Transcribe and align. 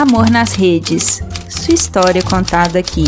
Amor 0.00 0.30
nas 0.30 0.54
Redes. 0.54 1.20
Sua 1.46 1.74
história 1.74 2.22
contada 2.22 2.78
aqui. 2.78 3.04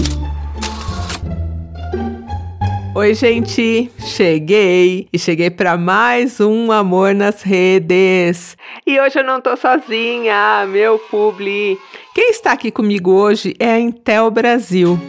Oi, 2.95 3.15
gente, 3.15 3.91
cheguei 3.99 5.09
e 5.11 5.19
cheguei 5.19 5.49
para 5.49 5.79
mais 5.79 6.39
um 6.39 6.71
Amor 6.71 7.15
nas 7.15 7.41
Redes. 7.41 8.59
E 8.87 9.01
hoje 9.01 9.21
eu 9.21 9.25
não 9.25 9.41
tô 9.41 9.57
sozinha, 9.57 10.67
meu 10.67 10.99
publi. 10.99 11.79
Quem 12.15 12.29
está 12.29 12.53
aqui 12.53 12.71
comigo 12.71 13.11
hoje 13.11 13.55
é 13.59 13.71
a 13.71 13.81
Intel 13.81 14.31
Brasil. 14.31 15.01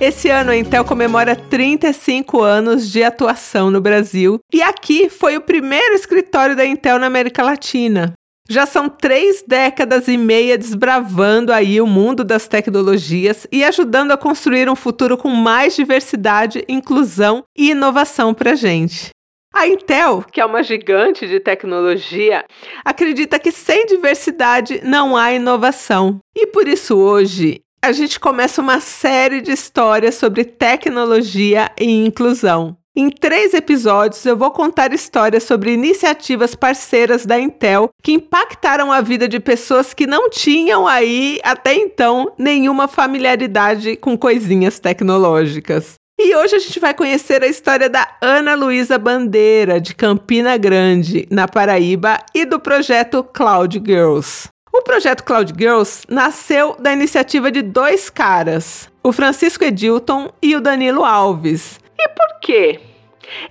Esse 0.00 0.28
ano 0.28 0.52
a 0.52 0.56
Intel 0.56 0.84
comemora 0.84 1.34
35 1.34 2.40
anos 2.40 2.92
de 2.92 3.02
atuação 3.02 3.72
no 3.72 3.80
Brasil 3.80 4.38
e 4.54 4.62
aqui 4.62 5.10
foi 5.10 5.36
o 5.36 5.40
primeiro 5.40 5.94
escritório 5.94 6.54
da 6.54 6.64
Intel 6.64 6.96
na 6.96 7.08
América 7.08 7.42
Latina. 7.42 8.14
Já 8.50 8.64
são 8.64 8.88
três 8.88 9.44
décadas 9.46 10.08
e 10.08 10.16
meia 10.16 10.56
desbravando 10.56 11.52
aí 11.52 11.82
o 11.82 11.86
mundo 11.86 12.24
das 12.24 12.48
tecnologias 12.48 13.46
e 13.52 13.62
ajudando 13.62 14.12
a 14.12 14.16
construir 14.16 14.70
um 14.70 14.74
futuro 14.74 15.18
com 15.18 15.28
mais 15.28 15.76
diversidade, 15.76 16.64
inclusão 16.66 17.44
e 17.54 17.72
inovação 17.72 18.32
para 18.32 18.54
gente. 18.54 19.10
A 19.52 19.66
Intel, 19.66 20.24
que 20.32 20.40
é 20.40 20.46
uma 20.46 20.62
gigante 20.62 21.28
de 21.28 21.38
tecnologia, 21.40 22.42
acredita 22.82 23.38
que 23.38 23.52
sem 23.52 23.84
diversidade 23.84 24.80
não 24.82 25.14
há 25.14 25.30
inovação. 25.30 26.18
E 26.34 26.46
por 26.46 26.66
isso 26.66 26.96
hoje 26.96 27.60
a 27.82 27.92
gente 27.92 28.18
começa 28.18 28.62
uma 28.62 28.80
série 28.80 29.42
de 29.42 29.52
histórias 29.52 30.14
sobre 30.14 30.44
tecnologia 30.44 31.70
e 31.78 31.84
inclusão. 31.84 32.77
Em 33.00 33.10
três 33.10 33.54
episódios, 33.54 34.26
eu 34.26 34.36
vou 34.36 34.50
contar 34.50 34.92
histórias 34.92 35.44
sobre 35.44 35.72
iniciativas 35.72 36.56
parceiras 36.56 37.24
da 37.24 37.38
Intel 37.38 37.90
que 38.02 38.10
impactaram 38.10 38.90
a 38.90 39.00
vida 39.00 39.28
de 39.28 39.38
pessoas 39.38 39.94
que 39.94 40.04
não 40.04 40.28
tinham 40.28 40.84
aí, 40.84 41.38
até 41.44 41.74
então, 41.74 42.32
nenhuma 42.36 42.88
familiaridade 42.88 43.94
com 43.94 44.18
coisinhas 44.18 44.80
tecnológicas. 44.80 45.94
E 46.18 46.34
hoje 46.34 46.56
a 46.56 46.58
gente 46.58 46.80
vai 46.80 46.92
conhecer 46.92 47.40
a 47.44 47.46
história 47.46 47.88
da 47.88 48.16
Ana 48.20 48.56
Luísa 48.56 48.98
Bandeira, 48.98 49.80
de 49.80 49.94
Campina 49.94 50.56
Grande, 50.56 51.24
na 51.30 51.46
Paraíba, 51.46 52.18
e 52.34 52.44
do 52.44 52.58
projeto 52.58 53.22
Cloud 53.22 53.80
Girls. 53.86 54.48
O 54.72 54.82
projeto 54.82 55.22
Cloud 55.22 55.54
Girls 55.56 56.02
nasceu 56.08 56.74
da 56.80 56.92
iniciativa 56.92 57.48
de 57.52 57.62
dois 57.62 58.10
caras, 58.10 58.90
o 59.04 59.12
Francisco 59.12 59.62
Edilton 59.62 60.32
e 60.42 60.56
o 60.56 60.60
Danilo 60.60 61.04
Alves. 61.04 61.78
E 61.96 62.08
por 62.08 62.40
quê? 62.40 62.87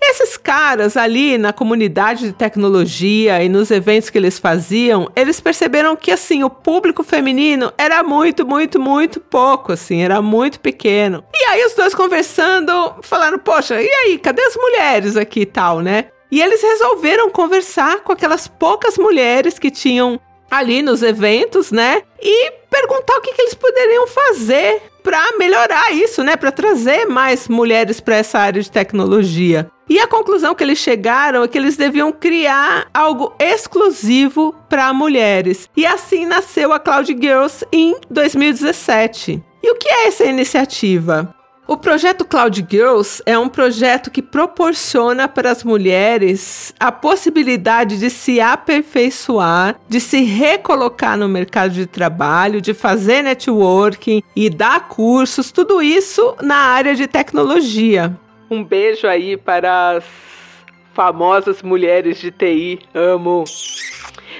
Esses 0.02 0.38
caras 0.38 0.97
ali 0.97 1.38
na 1.38 1.53
comunidade 1.53 2.25
de 2.28 2.33
tecnologia 2.33 3.44
e 3.44 3.50
nos 3.50 3.72
eventos 3.72 4.09
que 4.09 4.17
eles 4.17 4.39
faziam, 4.39 5.09
eles 5.16 5.39
perceberam 5.39 5.95
que 5.95 6.11
assim 6.11 6.44
o 6.44 6.50
público 6.50 7.03
feminino 7.03 7.72
era 7.78 8.03
muito, 8.03 8.45
muito, 8.45 8.80
muito 8.80 9.19
pouco, 9.19 9.73
assim, 9.73 10.02
era 10.02 10.22
muito 10.22 10.59
pequeno. 10.59 11.23
E 11.34 11.44
aí 11.45 11.66
os 11.66 11.73
dois 11.73 11.94
conversando, 11.94 12.95
falaram: 13.02 13.39
"Poxa, 13.39 13.81
e 13.81 13.89
aí, 13.89 14.17
cadê 14.17 14.42
as 14.42 14.56
mulheres 14.56 15.17
aqui 15.17 15.42
e 15.42 15.45
tal, 15.45 15.81
né?" 15.81 16.06
E 16.30 16.41
eles 16.41 16.62
resolveram 16.62 17.30
conversar 17.30 18.02
com 18.02 18.12
aquelas 18.12 18.47
poucas 18.47 18.97
mulheres 18.97 19.58
que 19.58 19.72
tinham 19.72 20.19
ali 20.50 20.81
nos 20.81 21.02
eventos, 21.02 21.72
né? 21.72 22.02
E 22.22 22.52
perguntar 22.70 23.17
o 23.17 23.22
que, 23.22 23.34
que 23.34 23.42
eles 23.42 23.53
poderiam 23.53 24.08
fazer 24.08 24.81
para 25.03 25.38
melhorar 25.38 25.92
isso, 25.94 26.23
né? 26.23 26.36
Para 26.36 26.52
trazer 26.52 27.06
mais 27.06 27.48
mulheres 27.48 28.00
para 28.00 28.17
essa 28.17 28.40
área 28.40 28.62
de 28.62 28.72
tecnologia. 28.72 29.70
E 29.90 30.00
a 30.00 30.08
conclusão 30.08 30.53
que 30.53 30.64
eles 30.64 30.80
chegaram 30.80 31.44
é 31.44 31.48
que 31.48 31.58
eles 31.58 31.78
deviam 31.78 32.12
criar 32.12 32.88
algo 32.94 33.34
exclusivo 33.40 34.53
para 34.68 34.94
mulheres. 34.94 35.70
E 35.78 35.86
assim 35.86 36.25
nasceu 36.25 36.73
a 36.73 36.80
Cloud 36.80 37.16
Girls 37.20 37.66
em 37.72 37.95
2017. 38.09 39.42
E 39.64 39.72
o 39.72 39.75
que 39.75 39.88
é 39.88 40.08
essa 40.08 40.25
iniciativa? 40.25 41.34
O 41.67 41.75
projeto 41.75 42.23
Cloud 42.23 42.65
Girls 42.69 43.22
é 43.25 43.38
um 43.38 43.50
projeto 43.50 44.09
que 44.09 44.22
proporciona 44.22 45.28
para 45.28 45.51
as 45.51 45.66
mulheres 45.66 46.73
a 46.79 46.94
possibilidade 46.94 48.00
de 48.00 48.09
se 48.09 48.39
aperfeiçoar, 48.39 49.75
de 49.89 50.00
se 50.00 50.23
recolocar 50.23 51.17
no 51.17 51.27
mercado 51.27 51.73
de 51.73 51.85
trabalho, 51.85 52.61
de 52.61 52.73
fazer 52.73 53.22
networking 53.22 54.23
e 54.33 54.50
dar 54.50 54.88
cursos, 54.88 55.51
tudo 55.51 55.81
isso 55.81 56.38
na 56.41 56.56
área 56.56 56.95
de 56.95 57.06
tecnologia. 57.06 58.17
Um 58.50 58.63
beijo 58.63 59.06
aí 59.06 59.35
para 59.35 59.97
as 59.97 60.06
famosas 60.94 61.61
mulheres 61.61 62.17
de 62.17 62.31
TI. 62.31 62.79
Amo. 62.95 63.44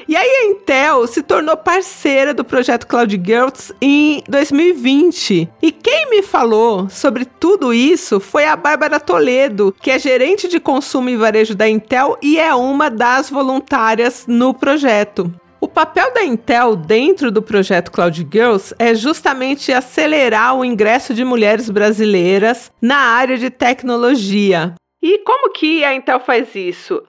E 0.07 0.16
aí 0.16 0.29
a 0.29 0.45
Intel 0.45 1.06
se 1.06 1.22
tornou 1.22 1.57
parceira 1.57 2.34
do 2.34 2.45
projeto 2.45 2.88
Cloud 2.88 3.22
Girls 3.22 3.73
em 3.81 4.23
2020. 4.29 5.50
E 5.62 5.72
quem 5.72 6.09
me 6.09 6.23
falou 6.23 6.90
sobre 6.90 7.25
tudo 7.25 7.73
isso 7.73 8.22
foi 8.22 8.46
a 8.46 8.56
Bárbara 8.56 9.01
Toledo, 9.01 9.75
que 9.81 9.91
é 9.91 10.00
gerente 10.00 10.47
de 10.47 10.62
consumo 10.62 11.09
e 11.09 11.17
varejo 11.17 11.53
da 11.53 11.67
Intel 11.67 12.17
e 12.22 12.40
é 12.40 12.56
uma 12.56 12.90
das 12.90 13.29
voluntárias 13.29 14.25
no 14.25 14.53
projeto. 14.53 15.29
O 15.59 15.67
papel 15.67 16.13
da 16.13 16.23
Intel 16.23 16.78
dentro 16.78 17.29
do 17.29 17.41
projeto 17.41 17.91
Cloud 17.91 18.25
Girls 18.31 18.73
é 18.79 18.96
justamente 18.96 19.73
acelerar 19.73 20.56
o 20.56 20.63
ingresso 20.63 21.13
de 21.13 21.25
mulheres 21.25 21.69
brasileiras 21.69 22.72
na 22.81 22.97
área 22.97 23.38
de 23.38 23.50
tecnologia. 23.50 24.73
E 25.01 25.19
como 25.19 25.51
que 25.51 25.84
a 25.84 25.94
Intel 25.94 26.22
faz 26.22 26.56
isso? 26.56 27.03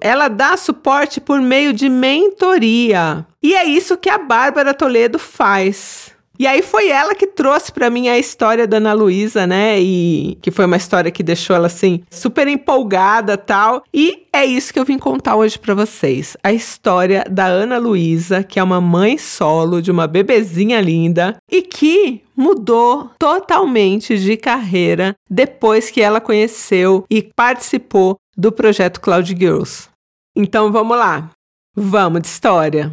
Ela 0.00 0.28
dá 0.28 0.56
suporte 0.56 1.20
por 1.20 1.40
meio 1.40 1.72
de 1.72 1.88
mentoria. 1.88 3.26
E 3.42 3.54
é 3.54 3.64
isso 3.64 3.96
que 3.96 4.10
a 4.10 4.18
Bárbara 4.18 4.74
Toledo 4.74 5.18
faz. 5.18 6.16
E 6.38 6.46
aí 6.46 6.62
foi 6.62 6.88
ela 6.88 7.14
que 7.14 7.26
trouxe 7.26 7.72
para 7.72 7.88
mim 7.88 8.08
a 8.08 8.18
história 8.18 8.66
da 8.66 8.76
Ana 8.76 8.92
Luísa, 8.92 9.46
né? 9.46 9.80
E 9.80 10.36
que 10.42 10.50
foi 10.50 10.66
uma 10.66 10.76
história 10.76 11.10
que 11.10 11.22
deixou 11.22 11.56
ela 11.56 11.66
assim 11.66 12.02
super 12.10 12.46
empolgada, 12.46 13.38
tal. 13.38 13.82
E 13.92 14.26
é 14.32 14.44
isso 14.44 14.72
que 14.72 14.78
eu 14.78 14.84
vim 14.84 14.98
contar 14.98 15.36
hoje 15.36 15.58
para 15.58 15.74
vocês. 15.74 16.36
A 16.42 16.52
história 16.52 17.24
da 17.30 17.46
Ana 17.46 17.78
Luísa, 17.78 18.42
que 18.42 18.58
é 18.58 18.62
uma 18.62 18.80
mãe 18.80 19.16
solo 19.16 19.80
de 19.80 19.90
uma 19.90 20.06
bebezinha 20.06 20.80
linda 20.80 21.36
e 21.50 21.62
que 21.62 22.22
mudou 22.36 23.10
totalmente 23.18 24.18
de 24.18 24.36
carreira 24.36 25.14
depois 25.30 25.90
que 25.90 26.02
ela 26.02 26.20
conheceu 26.20 27.04
e 27.08 27.22
participou 27.22 28.16
do 28.36 28.52
projeto 28.52 29.00
Cloud 29.00 29.34
Girls. 29.36 29.88
Então 30.36 30.70
vamos 30.70 30.96
lá. 30.96 31.30
Vamos 31.74 32.22
de 32.22 32.28
história. 32.28 32.92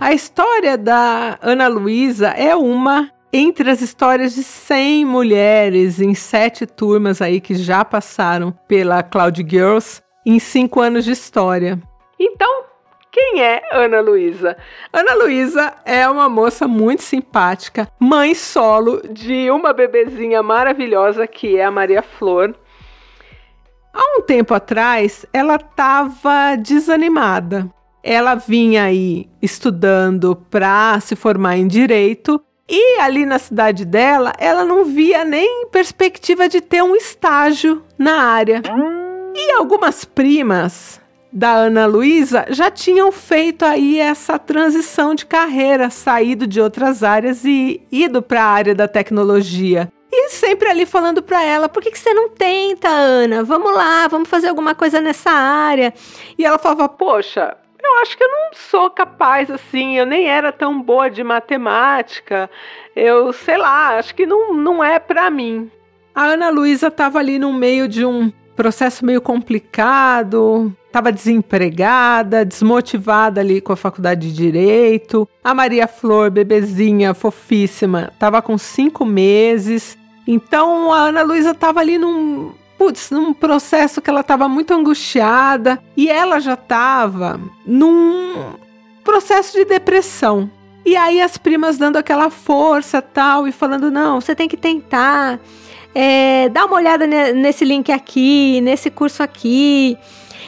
A 0.00 0.12
história 0.12 0.78
da 0.78 1.38
Ana 1.42 1.68
Luísa 1.68 2.28
é 2.28 2.56
uma 2.56 3.10
entre 3.32 3.70
as 3.70 3.82
histórias 3.82 4.34
de 4.34 4.42
100 4.42 5.04
mulheres 5.04 6.00
em 6.00 6.14
sete 6.14 6.66
turmas 6.66 7.20
aí 7.20 7.40
que 7.40 7.54
já 7.54 7.84
passaram 7.84 8.52
pela 8.66 9.02
Cloud 9.02 9.44
Girls 9.46 10.00
em 10.24 10.38
cinco 10.38 10.80
anos 10.80 11.04
de 11.04 11.12
história. 11.12 11.78
Então, 12.18 12.64
quem 13.10 13.42
é 13.42 13.62
Ana 13.72 14.00
Luísa? 14.00 14.56
Ana 14.92 15.14
Luísa 15.14 15.74
é 15.84 16.08
uma 16.08 16.28
moça 16.28 16.66
muito 16.66 17.02
simpática, 17.02 17.88
mãe 17.98 18.34
solo 18.34 19.02
de 19.10 19.50
uma 19.50 19.72
bebezinha 19.72 20.42
maravilhosa 20.42 21.26
que 21.26 21.56
é 21.56 21.64
a 21.64 21.70
Maria 21.70 22.02
Flor. 22.02 22.54
Há 24.00 24.16
um 24.16 24.22
tempo 24.22 24.54
atrás, 24.54 25.26
ela 25.32 25.56
estava 25.56 26.54
desanimada. 26.54 27.68
Ela 28.00 28.36
vinha 28.36 28.84
aí 28.84 29.28
estudando 29.42 30.36
para 30.48 31.00
se 31.00 31.16
formar 31.16 31.56
em 31.56 31.66
direito 31.66 32.40
e 32.68 33.00
ali 33.00 33.26
na 33.26 33.40
cidade 33.40 33.84
dela, 33.84 34.32
ela 34.38 34.64
não 34.64 34.84
via 34.84 35.24
nem 35.24 35.66
perspectiva 35.66 36.48
de 36.48 36.60
ter 36.60 36.80
um 36.80 36.94
estágio 36.94 37.82
na 37.98 38.22
área. 38.22 38.62
E 39.34 39.50
algumas 39.50 40.04
primas 40.04 41.00
da 41.32 41.50
Ana 41.50 41.84
Luísa 41.86 42.46
já 42.50 42.70
tinham 42.70 43.10
feito 43.10 43.64
aí 43.64 43.98
essa 43.98 44.38
transição 44.38 45.12
de 45.12 45.26
carreira, 45.26 45.90
saído 45.90 46.46
de 46.46 46.60
outras 46.60 47.02
áreas 47.02 47.44
e 47.44 47.82
ido 47.90 48.22
para 48.22 48.44
a 48.44 48.48
área 48.48 48.74
da 48.76 48.86
tecnologia. 48.86 49.90
E 50.10 50.30
sempre 50.30 50.68
ali 50.68 50.86
falando 50.86 51.22
para 51.22 51.42
ela: 51.42 51.68
por 51.68 51.82
que, 51.82 51.90
que 51.90 51.98
você 51.98 52.14
não 52.14 52.30
tenta, 52.30 52.88
Ana? 52.88 53.44
Vamos 53.44 53.74
lá, 53.74 54.08
vamos 54.08 54.28
fazer 54.28 54.48
alguma 54.48 54.74
coisa 54.74 55.00
nessa 55.00 55.30
área. 55.30 55.92
E 56.38 56.44
ela 56.44 56.58
falava: 56.58 56.88
poxa, 56.88 57.56
eu 57.82 57.96
acho 57.98 58.16
que 58.16 58.24
eu 58.24 58.28
não 58.30 58.50
sou 58.52 58.90
capaz 58.90 59.50
assim, 59.50 59.98
eu 59.98 60.06
nem 60.06 60.26
era 60.28 60.50
tão 60.50 60.80
boa 60.80 61.10
de 61.10 61.22
matemática. 61.22 62.50
Eu 62.96 63.32
sei 63.32 63.56
lá, 63.56 63.98
acho 63.98 64.14
que 64.14 64.26
não, 64.26 64.54
não 64.54 64.82
é 64.82 64.98
para 64.98 65.30
mim. 65.30 65.70
A 66.14 66.24
Ana 66.24 66.50
Luísa 66.50 66.88
estava 66.88 67.18
ali 67.18 67.38
no 67.38 67.52
meio 67.52 67.86
de 67.86 68.04
um 68.04 68.32
processo 68.58 69.06
meio 69.06 69.20
complicado, 69.20 70.74
estava 70.84 71.12
desempregada, 71.12 72.44
desmotivada 72.44 73.40
ali 73.40 73.60
com 73.60 73.72
a 73.72 73.76
faculdade 73.76 74.32
de 74.32 74.34
direito. 74.34 75.28
A 75.44 75.54
Maria 75.54 75.86
Flor, 75.86 76.28
bebezinha, 76.28 77.14
fofíssima, 77.14 78.10
estava 78.12 78.42
com 78.42 78.58
cinco 78.58 79.04
meses. 79.04 79.96
Então 80.26 80.92
a 80.92 81.02
Ana 81.02 81.22
Luísa 81.22 81.52
estava 81.52 81.78
ali 81.78 81.98
num, 81.98 82.50
putz, 82.76 83.12
num 83.12 83.32
processo 83.32 84.02
que 84.02 84.10
ela 84.10 84.22
estava 84.22 84.48
muito 84.48 84.74
angustiada 84.74 85.80
e 85.96 86.08
ela 86.10 86.40
já 86.40 86.54
estava 86.54 87.40
num 87.64 88.54
processo 89.04 89.56
de 89.56 89.64
depressão. 89.64 90.50
E 90.84 90.96
aí 90.96 91.20
as 91.20 91.38
primas 91.38 91.78
dando 91.78 91.96
aquela 91.96 92.28
força 92.28 93.00
tal 93.00 93.46
e 93.46 93.52
falando: 93.52 93.88
não, 93.88 94.20
você 94.20 94.34
tem 94.34 94.48
que 94.48 94.56
tentar. 94.56 95.38
É, 96.00 96.48
dá 96.50 96.64
uma 96.64 96.76
olhada 96.76 97.08
nesse 97.08 97.64
link 97.64 97.90
aqui, 97.90 98.60
nesse 98.60 98.88
curso 98.88 99.20
aqui. 99.20 99.98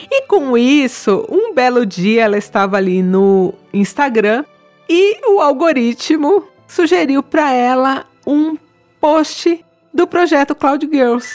E 0.09 0.21
com 0.21 0.57
isso, 0.57 1.27
um 1.29 1.53
belo 1.53 1.85
dia 1.85 2.23
ela 2.23 2.37
estava 2.37 2.77
ali 2.77 3.03
no 3.03 3.53
Instagram 3.73 4.45
e 4.87 5.19
o 5.29 5.41
algoritmo 5.41 6.47
sugeriu 6.65 7.21
para 7.21 7.51
ela 7.51 8.05
um 8.25 8.57
post 9.01 9.61
do 9.93 10.07
projeto 10.07 10.55
Cloud 10.55 10.87
Girls. 10.89 11.29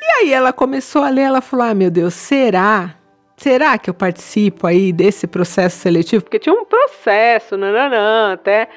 E 0.00 0.04
aí 0.20 0.32
ela 0.32 0.52
começou 0.52 1.02
a 1.02 1.08
ler, 1.08 1.22
ela 1.22 1.40
falou: 1.40 1.66
"Ah, 1.66 1.74
meu 1.74 1.90
Deus, 1.90 2.14
será? 2.14 2.94
Será 3.36 3.76
que 3.76 3.90
eu 3.90 3.94
participo 3.94 4.68
aí 4.68 4.92
desse 4.92 5.26
processo 5.26 5.78
seletivo? 5.78 6.22
Porque 6.22 6.38
tinha 6.38 6.54
um 6.54 6.64
processo, 6.64 7.56
nananã, 7.56 8.34
até, 8.34 8.68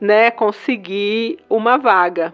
né, 0.00 0.30
conseguir 0.30 1.40
uma 1.50 1.76
vaga. 1.76 2.32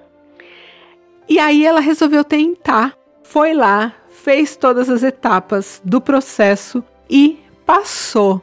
E 1.28 1.38
aí 1.38 1.64
ela 1.66 1.80
resolveu 1.80 2.24
tentar. 2.24 2.94
Foi 3.22 3.52
lá, 3.52 3.92
fez 4.08 4.56
todas 4.56 4.88
as 4.88 5.02
etapas 5.02 5.80
do 5.84 6.00
processo 6.00 6.82
e 7.08 7.38
passou. 7.66 8.42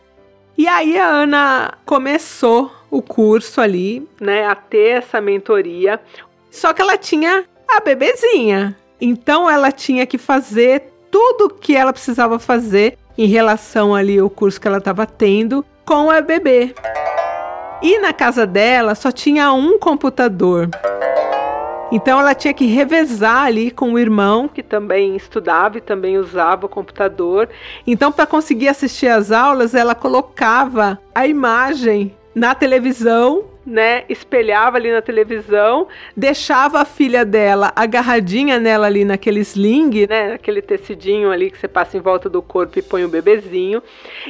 E 0.57 0.67
aí 0.67 0.97
a 0.97 1.07
Ana 1.07 1.73
começou 1.85 2.71
o 2.89 3.01
curso 3.01 3.59
ali, 3.59 4.07
né, 4.21 4.45
a 4.45 4.55
ter 4.55 4.97
essa 4.99 5.19
mentoria. 5.19 5.99
Só 6.49 6.71
que 6.71 6.81
ela 6.81 6.97
tinha 6.97 7.43
a 7.67 7.79
bebezinha. 7.81 8.77
Então 9.01 9.49
ela 9.49 9.71
tinha 9.71 10.05
que 10.05 10.17
fazer 10.17 10.83
tudo 11.11 11.49
que 11.49 11.75
ela 11.75 11.91
precisava 11.91 12.39
fazer 12.39 12.97
em 13.17 13.27
relação 13.27 13.95
ali 13.95 14.19
ao 14.19 14.29
curso 14.29 14.59
que 14.59 14.67
ela 14.67 14.77
estava 14.77 15.05
tendo 15.05 15.65
com 15.85 16.09
a 16.09 16.21
bebê. 16.21 16.73
E 17.81 17.99
na 17.99 18.13
casa 18.13 18.45
dela 18.45 18.95
só 18.95 19.11
tinha 19.11 19.51
um 19.51 19.77
computador. 19.77 20.69
Então 21.91 22.19
ela 22.19 22.33
tinha 22.33 22.53
que 22.53 22.65
revezar 22.65 23.45
ali 23.45 23.71
com 23.71 23.93
o 23.93 23.99
irmão, 23.99 24.47
que 24.47 24.63
também 24.63 25.15
estudava 25.15 25.77
e 25.77 25.81
também 25.81 26.17
usava 26.17 26.65
o 26.65 26.69
computador. 26.69 27.49
Então, 27.85 28.11
para 28.11 28.25
conseguir 28.25 28.67
assistir 28.67 29.07
às 29.07 29.31
aulas, 29.31 29.75
ela 29.75 29.95
colocava 29.95 30.99
a 31.13 31.27
imagem 31.27 32.15
na 32.33 32.53
televisão 32.55 33.45
né, 33.65 34.03
espelhava 34.07 34.77
ali 34.77 34.91
na 34.91 35.01
televisão, 35.01 35.87
deixava 36.15 36.81
a 36.81 36.85
filha 36.85 37.25
dela 37.25 37.73
agarradinha 37.75 38.59
nela 38.59 38.85
ali 38.85 39.03
naquele 39.03 39.39
sling, 39.39 40.05
né, 40.07 40.33
aquele 40.33 40.61
tecidinho 40.61 41.31
ali 41.31 41.49
que 41.49 41.57
você 41.57 41.67
passa 41.67 41.97
em 41.97 41.99
volta 41.99 42.29
do 42.29 42.41
corpo 42.41 42.77
e 42.77 42.81
põe 42.81 43.03
o 43.03 43.09
bebezinho, 43.09 43.81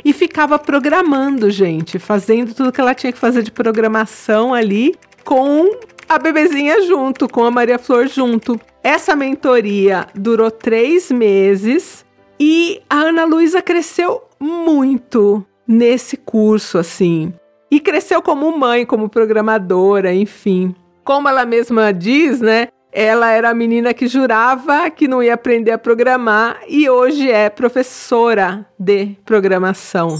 e 0.03 0.13
ficava 0.13 0.57
programando, 0.57 1.49
gente, 1.49 1.99
fazendo 1.99 2.53
tudo 2.53 2.71
que 2.71 2.79
ela 2.79 2.95
tinha 2.95 3.11
que 3.11 3.19
fazer 3.19 3.43
de 3.43 3.51
programação 3.51 4.53
ali 4.53 4.95
com 5.23 5.77
a 6.07 6.17
bebezinha 6.19 6.81
junto, 6.83 7.27
com 7.27 7.43
a 7.43 7.51
Maria 7.51 7.79
Flor 7.79 8.07
junto. 8.07 8.59
Essa 8.83 9.15
mentoria 9.15 10.07
durou 10.13 10.51
três 10.51 11.11
meses 11.11 12.05
e 12.39 12.81
a 12.89 12.97
Ana 12.97 13.25
Luísa 13.25 13.61
cresceu 13.61 14.23
muito 14.39 15.45
nesse 15.67 16.17
curso, 16.17 16.77
assim. 16.77 17.33
E 17.71 17.79
cresceu 17.79 18.21
como 18.21 18.57
mãe, 18.57 18.85
como 18.85 19.09
programadora, 19.09 20.13
enfim. 20.13 20.75
Como 21.03 21.27
ela 21.27 21.45
mesma 21.45 21.91
diz, 21.91 22.39
né? 22.39 22.67
Ela 22.91 23.31
era 23.31 23.49
a 23.49 23.53
menina 23.53 23.93
que 23.93 24.07
jurava 24.07 24.89
que 24.89 25.07
não 25.07 25.21
ia 25.21 25.33
aprender 25.33 25.71
a 25.71 25.77
programar 25.77 26.61
e 26.67 26.89
hoje 26.89 27.29
é 27.29 27.49
professora 27.49 28.65
de 28.79 29.17
programação. 29.25 30.17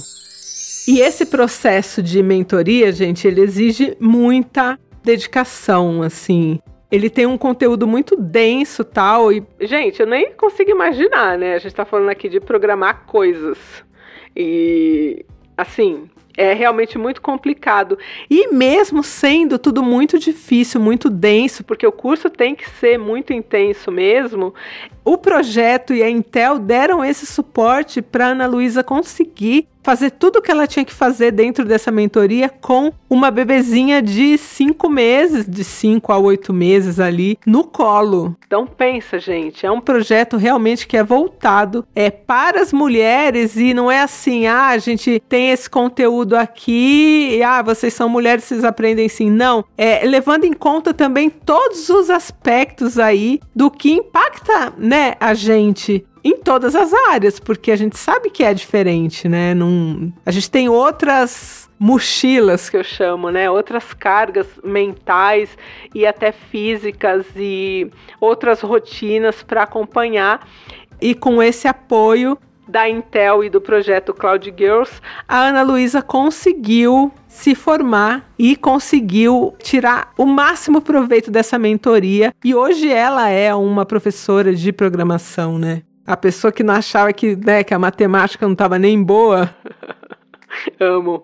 E 0.87 0.99
esse 0.99 1.25
processo 1.25 2.01
de 2.01 2.21
mentoria, 2.21 2.91
gente, 2.91 3.27
ele 3.27 3.41
exige 3.41 3.95
muita 3.99 4.77
dedicação, 5.05 6.01
assim. 6.01 6.59
Ele 6.91 7.09
tem 7.09 7.25
um 7.25 7.37
conteúdo 7.37 7.87
muito 7.87 8.15
denso 8.15 8.83
tal. 8.83 9.31
E, 9.31 9.43
gente, 9.61 10.01
eu 10.01 10.07
nem 10.07 10.33
consigo 10.33 10.71
imaginar, 10.71 11.37
né? 11.37 11.55
A 11.55 11.59
gente 11.59 11.73
tá 11.75 11.85
falando 11.85 12.09
aqui 12.09 12.27
de 12.27 12.39
programar 12.39 13.05
coisas. 13.05 13.57
E, 14.35 15.25
assim, 15.57 16.09
é 16.37 16.53
realmente 16.53 16.97
muito 16.97 17.21
complicado. 17.21 17.97
E 18.29 18.47
mesmo 18.53 19.03
sendo 19.03 19.57
tudo 19.57 19.81
muito 19.81 20.19
difícil, 20.19 20.79
muito 20.79 21.09
denso, 21.09 21.63
porque 21.63 21.87
o 21.87 21.91
curso 21.91 22.29
tem 22.29 22.55
que 22.55 22.69
ser 22.69 22.97
muito 22.97 23.33
intenso 23.33 23.91
mesmo, 23.91 24.53
o 25.03 25.17
projeto 25.17 25.93
e 25.93 26.03
a 26.03 26.09
Intel 26.09 26.59
deram 26.59 27.03
esse 27.03 27.25
suporte 27.25 28.01
para 28.01 28.27
Ana 28.27 28.47
Luísa 28.47 28.83
conseguir 28.83 29.67
fazer 29.85 30.09
tudo 30.09 30.39
o 30.39 30.41
que 30.41 30.49
ela 30.49 30.65
tinha 30.65 30.83
que 30.83 30.91
fazer 30.91 31.31
dentro 31.31 31.63
dessa 31.63 31.91
mentoria 31.91 32.49
com 32.49 32.91
uma 33.07 33.29
bebezinha 33.29 34.01
de 34.01 34.35
cinco 34.35 34.89
meses, 34.89 35.47
de 35.47 35.63
cinco 35.63 36.11
a 36.11 36.17
oito 36.17 36.51
meses 36.51 36.99
ali 36.99 37.37
no 37.45 37.63
colo. 37.63 38.35
Então 38.47 38.65
pensa, 38.65 39.19
gente, 39.19 39.63
é 39.63 39.71
um 39.71 39.79
projeto 39.79 40.37
realmente 40.37 40.87
que 40.87 40.97
é 40.97 41.03
voltado 41.03 41.85
é 41.93 42.09
para 42.09 42.61
as 42.61 42.73
mulheres 42.73 43.55
e 43.57 43.75
não 43.75 43.91
é 43.91 44.01
assim, 44.01 44.47
ah, 44.47 44.69
a 44.69 44.77
gente 44.79 45.21
tem 45.29 45.51
esse 45.51 45.69
conteúdo 45.69 46.35
aqui, 46.35 47.35
e, 47.35 47.43
ah, 47.43 47.61
vocês 47.61 47.93
são 47.93 48.09
mulheres, 48.09 48.45
vocês 48.45 48.63
aprendem 48.63 49.07
sim. 49.07 49.29
Não, 49.29 49.63
é 49.77 50.03
levando 50.03 50.45
em 50.45 50.53
conta 50.53 50.95
também 50.95 51.29
todos 51.29 51.89
os 51.89 52.09
aspectos 52.09 52.97
aí 52.97 53.39
do 53.55 53.69
que 53.69 53.91
impacta, 53.91 54.73
né, 54.79 55.13
a 55.19 55.35
gente 55.35 56.03
em 56.25 56.37
todas 56.37 56.75
as 56.75 56.91
áreas, 56.91 57.39
porque 57.39 57.71
a 57.71 57.75
gente 57.75 57.99
sabe 57.99 58.31
que 58.31 58.43
é 58.43 58.51
diferente, 58.51 59.29
né? 59.29 59.53
Num, 59.53 60.11
a 60.25 60.31
gente 60.31 60.49
tem 60.49 60.67
outras 60.67 61.69
mochilas 61.77 62.67
que 62.67 62.75
eu 62.75 62.83
chamo, 62.83 63.29
né? 63.29 63.47
Outras 63.47 63.93
cargas 63.93 64.47
mentais 64.63 65.55
e 65.93 66.03
até 66.03 66.31
físicas 66.31 67.27
e 67.35 67.91
outras 68.19 68.61
rotinas 68.61 69.43
para 69.43 69.61
acompanhar. 69.61 70.47
E 70.99 71.13
com 71.13 71.43
esse 71.43 71.67
apoio 71.67 72.39
da 72.67 72.89
Intel 72.89 73.43
e 73.43 73.49
do 73.49 73.61
projeto 73.61 74.11
Cloud 74.11 74.51
Girls, 74.57 74.99
a 75.27 75.41
Ana 75.49 75.61
Luísa 75.61 76.01
conseguiu 76.01 77.11
se 77.27 77.53
formar 77.53 78.27
e 78.39 78.55
conseguiu 78.55 79.53
tirar 79.61 80.11
o 80.17 80.25
máximo 80.25 80.81
proveito 80.81 81.29
dessa 81.29 81.59
mentoria. 81.59 82.33
E 82.43 82.55
hoje 82.55 82.91
ela 82.91 83.29
é 83.29 83.53
uma 83.53 83.85
professora 83.85 84.55
de 84.55 84.73
programação, 84.73 85.59
né? 85.59 85.83
A 86.05 86.15
pessoa 86.15 86.51
que 86.51 86.63
não 86.63 86.73
achava 86.73 87.11
que, 87.11 87.35
né, 87.35 87.63
que 87.63 87.73
a 87.73 87.79
matemática 87.79 88.45
não 88.45 88.53
estava 88.53 88.77
nem 88.77 89.01
boa. 89.01 89.49
Amo. 90.79 91.23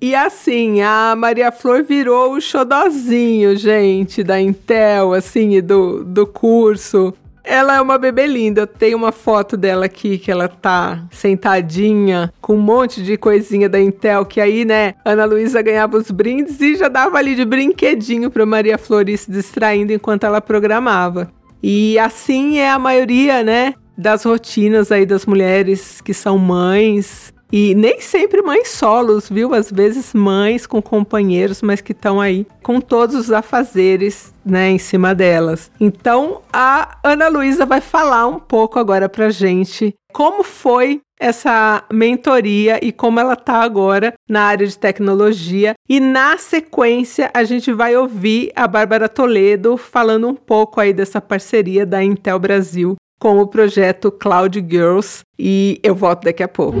E 0.00 0.14
assim, 0.14 0.80
a 0.80 1.14
Maria 1.16 1.50
Flor 1.50 1.82
virou 1.82 2.34
o 2.34 2.40
xodozinho, 2.40 3.56
gente, 3.56 4.22
da 4.22 4.40
Intel, 4.40 5.12
assim, 5.12 5.60
do, 5.60 6.04
do 6.04 6.24
curso. 6.24 7.12
Ela 7.42 7.76
é 7.76 7.80
uma 7.80 7.98
bebê 7.98 8.26
linda. 8.26 8.60
Eu 8.60 8.66
tenho 8.66 8.96
uma 8.96 9.10
foto 9.10 9.56
dela 9.56 9.86
aqui 9.86 10.18
que 10.18 10.30
ela 10.30 10.46
tá 10.48 11.02
sentadinha 11.10 12.32
com 12.40 12.54
um 12.54 12.60
monte 12.60 13.02
de 13.02 13.16
coisinha 13.16 13.68
da 13.68 13.80
Intel. 13.80 14.24
Que 14.26 14.40
aí, 14.40 14.64
né, 14.64 14.94
Ana 15.04 15.24
Luísa 15.24 15.62
ganhava 15.62 15.96
os 15.96 16.10
brindes 16.10 16.60
e 16.60 16.76
já 16.76 16.88
dava 16.88 17.16
ali 17.16 17.34
de 17.34 17.44
brinquedinho 17.44 18.30
pra 18.30 18.44
Maria 18.44 18.76
Flor 18.76 19.08
ir 19.08 19.16
se 19.16 19.30
distraindo 19.32 19.92
enquanto 19.92 20.24
ela 20.24 20.40
programava. 20.40 21.32
E 21.62 21.98
assim 21.98 22.58
é 22.58 22.70
a 22.70 22.78
maioria, 22.78 23.42
né, 23.42 23.74
das 23.96 24.24
rotinas 24.24 24.92
aí 24.92 25.04
das 25.04 25.26
mulheres 25.26 26.00
que 26.00 26.14
são 26.14 26.38
mães. 26.38 27.32
E 27.50 27.74
nem 27.74 27.98
sempre 28.00 28.42
mães 28.42 28.68
solos, 28.68 29.28
viu? 29.28 29.54
Às 29.54 29.72
vezes 29.72 30.12
mães 30.12 30.66
com 30.66 30.82
companheiros, 30.82 31.62
mas 31.62 31.80
que 31.80 31.92
estão 31.92 32.20
aí 32.20 32.46
com 32.62 32.78
todos 32.78 33.16
os 33.16 33.32
afazeres, 33.32 34.34
né, 34.44 34.68
em 34.68 34.78
cima 34.78 35.14
delas. 35.14 35.70
Então, 35.80 36.42
a 36.52 36.98
Ana 37.02 37.28
Luísa 37.28 37.64
vai 37.64 37.80
falar 37.80 38.26
um 38.26 38.38
pouco 38.38 38.78
agora 38.78 39.08
pra 39.08 39.30
gente 39.30 39.94
como 40.12 40.42
foi 40.42 41.00
essa 41.18 41.84
mentoria 41.92 42.78
e 42.82 42.92
como 42.92 43.18
ela 43.20 43.36
tá 43.36 43.62
agora 43.62 44.14
na 44.28 44.42
área 44.42 44.66
de 44.66 44.78
tecnologia. 44.78 45.74
E 45.88 46.00
na 46.00 46.38
sequência, 46.38 47.30
a 47.34 47.44
gente 47.44 47.72
vai 47.72 47.96
ouvir 47.96 48.52
a 48.54 48.66
Bárbara 48.66 49.08
Toledo 49.08 49.76
falando 49.76 50.28
um 50.28 50.34
pouco 50.34 50.80
aí 50.80 50.92
dessa 50.92 51.20
parceria 51.20 51.84
da 51.84 52.02
Intel 52.02 52.38
Brasil 52.38 52.96
com 53.18 53.38
o 53.38 53.46
projeto 53.46 54.12
Cloud 54.12 54.64
Girls. 54.68 55.22
E 55.38 55.80
eu 55.82 55.94
volto 55.94 56.24
daqui 56.24 56.42
a 56.42 56.48
pouco. 56.48 56.78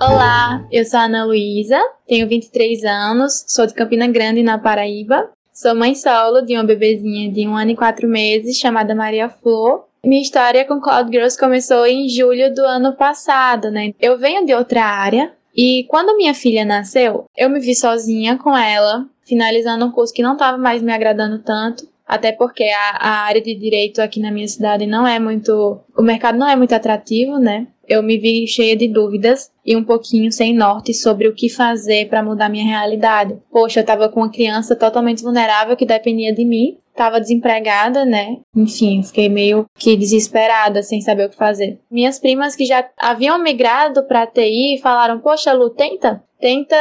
Olá, 0.00 0.66
eu 0.70 0.84
sou 0.84 1.00
a 1.00 1.04
Ana 1.04 1.24
Luísa, 1.24 1.80
tenho 2.06 2.28
23 2.28 2.84
anos, 2.84 3.44
sou 3.48 3.66
de 3.66 3.72
Campina 3.72 4.06
Grande, 4.06 4.42
na 4.42 4.58
Paraíba. 4.58 5.30
Sou 5.54 5.74
mãe 5.74 5.94
solo 5.94 6.42
de 6.42 6.52
uma 6.52 6.64
bebezinha 6.64 7.32
de 7.32 7.48
um 7.48 7.56
ano 7.56 7.70
e 7.70 7.76
quatro 7.76 8.06
meses 8.06 8.58
chamada 8.58 8.94
Maria 8.94 9.30
Flor 9.30 9.86
minha 10.06 10.22
história 10.22 10.64
com 10.64 10.80
Cloud 10.80 11.10
Girls 11.10 11.38
começou 11.38 11.84
em 11.86 12.08
julho 12.08 12.54
do 12.54 12.60
ano 12.60 12.94
passado, 12.94 13.70
né? 13.70 13.92
Eu 14.00 14.16
venho 14.16 14.46
de 14.46 14.54
outra 14.54 14.84
área 14.84 15.32
e 15.54 15.84
quando 15.88 16.16
minha 16.16 16.32
filha 16.32 16.64
nasceu, 16.64 17.24
eu 17.36 17.50
me 17.50 17.58
vi 17.58 17.74
sozinha 17.74 18.38
com 18.38 18.56
ela, 18.56 19.04
finalizando 19.26 19.84
um 19.84 19.90
curso 19.90 20.14
que 20.14 20.22
não 20.22 20.34
estava 20.34 20.56
mais 20.56 20.82
me 20.82 20.92
agradando 20.92 21.40
tanto. 21.40 21.88
Até 22.06 22.30
porque 22.30 22.62
a, 22.62 22.90
a, 23.00 23.10
área 23.24 23.42
de 23.42 23.52
direito 23.56 24.00
aqui 24.00 24.20
na 24.20 24.30
minha 24.30 24.46
cidade 24.46 24.86
não 24.86 25.04
é 25.04 25.18
muito. 25.18 25.80
O 25.96 26.02
mercado 26.02 26.38
não 26.38 26.48
é 26.48 26.54
muito 26.54 26.72
atrativo, 26.72 27.36
né? 27.36 27.66
eu 27.88 28.02
me 28.02 28.18
vi 28.18 28.46
cheia 28.46 28.76
de 28.76 28.88
dúvidas 28.88 29.50
e 29.64 29.76
um 29.76 29.84
pouquinho 29.84 30.30
sem 30.32 30.54
norte 30.54 30.92
sobre 30.92 31.28
o 31.28 31.34
que 31.34 31.48
fazer 31.48 32.08
para 32.08 32.22
mudar 32.22 32.48
minha 32.48 32.64
realidade. 32.64 33.36
Poxa, 33.50 33.80
eu 33.80 33.82
estava 33.82 34.08
com 34.08 34.20
uma 34.20 34.30
criança 34.30 34.74
totalmente 34.74 35.22
vulnerável 35.22 35.76
que 35.76 35.86
dependia 35.86 36.34
de 36.34 36.44
mim, 36.44 36.78
estava 36.96 37.20
desempregada, 37.20 38.04
né? 38.04 38.38
Enfim, 38.54 39.02
fiquei 39.02 39.28
meio 39.28 39.66
que 39.78 39.96
desesperada, 39.96 40.82
sem 40.82 41.00
saber 41.00 41.26
o 41.26 41.30
que 41.30 41.36
fazer. 41.36 41.78
Minhas 41.90 42.18
primas 42.18 42.56
que 42.56 42.64
já 42.64 42.88
haviam 42.98 43.38
migrado 43.38 44.02
para 44.04 44.26
TI 44.26 44.80
falaram: 44.82 45.20
"Poxa, 45.20 45.52
Lu, 45.52 45.70
tenta, 45.70 46.22
tenta 46.40 46.76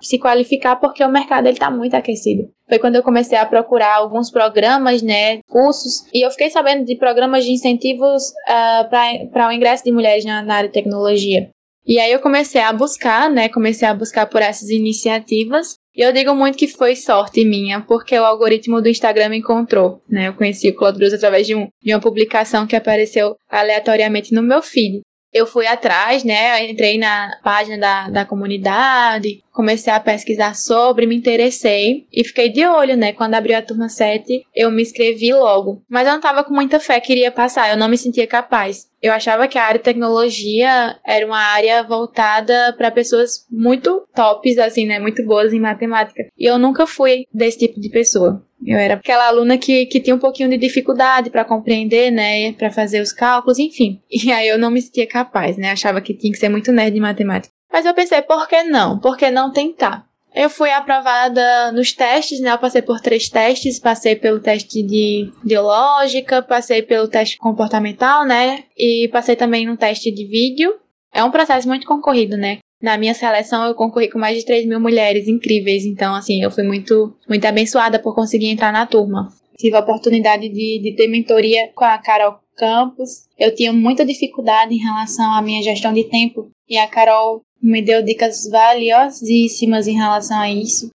se 0.00 0.18
qualificar 0.18 0.76
porque 0.76 1.02
o 1.04 1.08
mercado 1.08 1.46
ele 1.46 1.58
tá 1.58 1.70
muito 1.70 1.94
aquecido. 1.94 2.48
Foi 2.68 2.78
quando 2.78 2.96
eu 2.96 3.02
comecei 3.02 3.36
a 3.36 3.46
procurar 3.46 3.96
alguns 3.96 4.30
programas, 4.30 5.02
né, 5.02 5.40
cursos, 5.48 6.06
e 6.12 6.24
eu 6.24 6.30
fiquei 6.30 6.48
sabendo 6.48 6.84
de 6.84 6.96
programas 6.96 7.44
de 7.44 7.52
incentivos 7.52 8.30
uh, 8.30 8.88
para 9.30 9.48
o 9.48 9.52
ingresso 9.52 9.84
de 9.84 9.92
mulheres 9.92 10.24
na, 10.24 10.42
na 10.42 10.56
área 10.56 10.68
de 10.68 10.74
tecnologia. 10.74 11.50
E 11.86 11.98
aí 11.98 12.12
eu 12.12 12.20
comecei 12.20 12.60
a 12.60 12.72
buscar, 12.72 13.28
né, 13.28 13.48
comecei 13.48 13.86
a 13.86 13.94
buscar 13.94 14.26
por 14.26 14.40
essas 14.40 14.70
iniciativas, 14.70 15.74
e 15.94 16.00
eu 16.00 16.12
digo 16.12 16.34
muito 16.34 16.56
que 16.56 16.68
foi 16.68 16.96
sorte 16.96 17.44
minha, 17.44 17.80
porque 17.80 18.18
o 18.18 18.24
algoritmo 18.24 18.80
do 18.80 18.88
Instagram 18.88 19.28
me 19.30 19.38
encontrou, 19.38 20.02
né? 20.08 20.28
Eu 20.28 20.34
conheci 20.34 20.68
o 20.68 20.74
Claude 20.74 21.04
através 21.14 21.46
de, 21.46 21.54
um, 21.54 21.68
de 21.82 21.92
uma 21.92 22.00
publicação 22.00 22.66
que 22.66 22.76
apareceu 22.76 23.36
aleatoriamente 23.50 24.34
no 24.34 24.42
meu 24.42 24.62
feed 24.62 25.02
eu 25.32 25.46
fui 25.46 25.66
atrás, 25.66 26.22
né? 26.24 26.68
Entrei 26.68 26.98
na 26.98 27.30
página 27.42 27.78
da, 27.78 28.10
da 28.10 28.24
comunidade, 28.24 29.42
comecei 29.52 29.92
a 29.92 30.00
pesquisar 30.00 30.54
sobre, 30.54 31.06
me 31.06 31.14
interessei 31.14 32.06
e 32.12 32.24
fiquei 32.24 32.48
de 32.48 32.66
olho, 32.66 32.96
né? 32.96 33.12
Quando 33.12 33.34
abriu 33.34 33.56
a 33.56 33.62
turma 33.62 33.88
7, 33.88 34.46
eu 34.54 34.70
me 34.70 34.82
inscrevi 34.82 35.32
logo. 35.32 35.82
Mas 35.88 36.06
eu 36.06 36.14
não 36.14 36.20
tava 36.20 36.42
com 36.42 36.54
muita 36.54 36.80
fé 36.80 36.98
que 36.98 37.12
iria 37.12 37.30
passar, 37.30 37.70
eu 37.70 37.76
não 37.76 37.88
me 37.88 37.98
sentia 37.98 38.26
capaz. 38.26 38.90
Eu 39.00 39.12
achava 39.12 39.48
que 39.48 39.58
a 39.58 39.64
área 39.64 39.78
de 39.78 39.84
tecnologia 39.84 40.96
era 41.04 41.26
uma 41.26 41.38
área 41.38 41.82
voltada 41.82 42.72
para 42.78 42.90
pessoas 42.90 43.46
muito 43.50 44.06
tops, 44.14 44.58
assim, 44.58 44.86
né? 44.86 44.98
Muito 44.98 45.24
boas 45.24 45.52
em 45.52 45.60
matemática. 45.60 46.24
E 46.38 46.46
eu 46.48 46.56
nunca 46.58 46.86
fui 46.86 47.26
desse 47.32 47.58
tipo 47.58 47.80
de 47.80 47.90
pessoa. 47.90 48.42
Eu 48.64 48.78
era 48.78 48.94
aquela 48.94 49.26
aluna 49.26 49.58
que, 49.58 49.86
que 49.86 50.00
tinha 50.00 50.14
um 50.14 50.20
pouquinho 50.20 50.48
de 50.48 50.56
dificuldade 50.56 51.30
para 51.30 51.44
compreender, 51.44 52.12
né, 52.12 52.52
para 52.52 52.70
fazer 52.70 53.00
os 53.00 53.12
cálculos, 53.12 53.58
enfim. 53.58 54.00
E 54.08 54.30
aí 54.30 54.46
eu 54.46 54.56
não 54.56 54.70
me 54.70 54.80
sentia 54.80 55.06
capaz, 55.06 55.56
né? 55.56 55.72
Achava 55.72 56.00
que 56.00 56.14
tinha 56.14 56.32
que 56.32 56.38
ser 56.38 56.48
muito 56.48 56.70
nerd 56.70 56.96
em 56.96 57.00
matemática. 57.00 57.52
Mas 57.72 57.86
eu 57.86 57.94
pensei, 57.94 58.20
por 58.22 58.46
que 58.46 58.62
não? 58.64 58.98
Por 58.98 59.16
que 59.16 59.30
não 59.30 59.50
tentar? 59.50 60.06
Eu 60.34 60.48
fui 60.48 60.70
aprovada 60.70 61.72
nos 61.72 61.92
testes, 61.92 62.40
né? 62.40 62.52
Eu 62.52 62.58
passei 62.58 62.80
por 62.80 63.00
três 63.00 63.28
testes, 63.28 63.78
passei 63.78 64.16
pelo 64.16 64.40
teste 64.40 64.82
de, 64.82 65.30
de 65.44 65.58
lógica, 65.58 66.42
passei 66.42 66.82
pelo 66.82 67.06
teste 67.06 67.36
comportamental, 67.36 68.24
né? 68.24 68.64
E 68.76 69.08
passei 69.12 69.36
também 69.36 69.66
no 69.66 69.76
teste 69.76 70.10
de 70.10 70.24
vídeo. 70.24 70.74
É 71.12 71.22
um 71.22 71.30
processo 71.30 71.68
muito 71.68 71.86
concorrido, 71.86 72.36
né? 72.36 72.58
Na 72.80 72.96
minha 72.96 73.14
seleção 73.14 73.64
eu 73.64 73.74
concorri 73.74 74.10
com 74.10 74.18
mais 74.18 74.36
de 74.38 74.44
3 74.44 74.66
mil 74.66 74.80
mulheres 74.80 75.28
incríveis, 75.28 75.84
então 75.84 76.14
assim, 76.14 76.42
eu 76.42 76.50
fui 76.50 76.64
muito, 76.64 77.14
muito 77.28 77.44
abençoada 77.44 77.98
por 77.98 78.14
conseguir 78.14 78.48
entrar 78.48 78.72
na 78.72 78.86
turma. 78.86 79.28
Tive 79.56 79.76
a 79.76 79.80
oportunidade 79.80 80.48
de, 80.48 80.80
de 80.82 80.96
ter 80.96 81.06
mentoria 81.06 81.70
com 81.74 81.84
a 81.84 81.98
Carol 81.98 82.40
Campos. 82.56 83.28
Eu 83.38 83.54
tinha 83.54 83.72
muita 83.72 84.04
dificuldade 84.04 84.74
em 84.74 84.78
relação 84.78 85.32
à 85.32 85.40
minha 85.40 85.62
gestão 85.62 85.92
de 85.92 86.04
tempo 86.04 86.50
e 86.68 86.76
a 86.76 86.88
Carol 86.88 87.42
me 87.62 87.80
deu 87.80 88.02
dicas 88.02 88.48
valiosíssimas 88.50 89.86
em 89.86 89.94
relação 89.94 90.38
a 90.38 90.50
isso. 90.50 90.90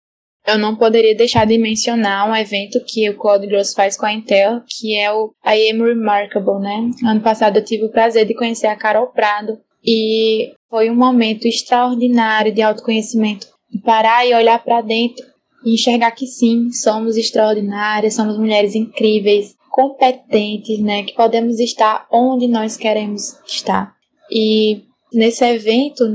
Eu 0.45 0.57
não 0.57 0.75
poderia 0.75 1.15
deixar 1.15 1.45
de 1.45 1.57
mencionar 1.57 2.29
um 2.29 2.35
evento 2.35 2.79
que 2.85 3.09
o 3.09 3.17
Cloud 3.17 3.45
Gross 3.47 3.73
faz 3.73 3.97
com 3.97 4.05
a 4.05 4.13
Intel, 4.13 4.61
que 4.65 4.95
é 4.97 5.11
o 5.11 5.33
I 5.45 5.71
Am 5.71 5.83
Remarkable, 5.83 6.59
né? 6.61 6.89
Ano 7.05 7.21
passado 7.21 7.57
eu 7.57 7.65
tive 7.65 7.85
o 7.85 7.91
prazer 7.91 8.25
de 8.25 8.33
conhecer 8.33 8.67
a 8.67 8.75
Carol 8.75 9.07
Prado 9.07 9.59
e 9.85 10.53
foi 10.69 10.89
um 10.89 10.95
momento 10.95 11.45
extraordinário 11.45 12.53
de 12.53 12.61
autoconhecimento. 12.61 13.47
Parar 13.83 14.25
e 14.25 14.33
olhar 14.33 14.63
para 14.63 14.79
dentro 14.81 15.25
e 15.65 15.73
enxergar 15.73 16.11
que 16.11 16.25
sim, 16.25 16.71
somos 16.71 17.17
extraordinárias, 17.17 18.15
somos 18.15 18.37
mulheres 18.37 18.73
incríveis, 18.73 19.53
competentes, 19.69 20.79
né? 20.79 21.03
Que 21.03 21.13
podemos 21.13 21.59
estar 21.59 22.07
onde 22.09 22.47
nós 22.47 22.77
queremos 22.77 23.37
estar. 23.45 23.93
E 24.31 24.81
nesse 25.13 25.43
evento 25.43 26.05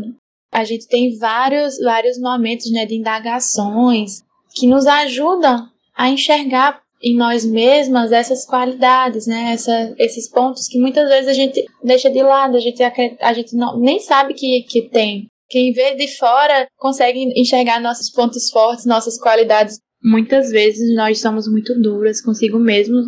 a 0.52 0.64
gente 0.64 0.86
tem 0.86 1.16
vários, 1.16 1.78
vários 1.78 2.18
momentos 2.18 2.70
né, 2.70 2.84
de 2.84 2.94
indagações 2.94 4.22
que 4.54 4.66
nos 4.66 4.86
ajudam 4.86 5.66
a 5.96 6.10
enxergar 6.10 6.82
em 7.02 7.16
nós 7.16 7.44
mesmas 7.44 8.12
essas 8.12 8.44
qualidades, 8.44 9.26
né? 9.26 9.52
Essa, 9.52 9.94
esses 9.98 10.30
pontos 10.30 10.68
que 10.68 10.78
muitas 10.78 11.08
vezes 11.08 11.28
a 11.28 11.32
gente 11.32 11.64
deixa 11.82 12.08
de 12.08 12.22
lado, 12.22 12.56
a 12.56 12.60
gente, 12.60 12.80
a 12.82 13.32
gente 13.32 13.56
não, 13.56 13.78
nem 13.80 13.98
sabe 13.98 14.34
que, 14.34 14.62
que 14.68 14.82
tem. 14.82 15.26
Quem 15.48 15.72
vê 15.72 15.94
de 15.94 16.06
fora 16.16 16.68
consegue 16.78 17.18
enxergar 17.36 17.80
nossos 17.80 18.08
pontos 18.10 18.50
fortes, 18.50 18.86
nossas 18.86 19.18
qualidades. 19.18 19.80
Muitas 20.02 20.50
vezes 20.50 20.94
nós 20.94 21.20
somos 21.20 21.48
muito 21.48 21.74
duras 21.80 22.20
consigo 22.20 22.58
mesmo 22.58 23.02